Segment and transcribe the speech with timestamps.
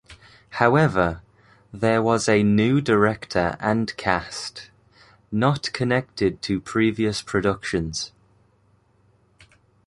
[0.57, 1.21] However,
[1.71, 4.71] there was a new director and cast,
[5.31, 8.11] not connected to previous productions.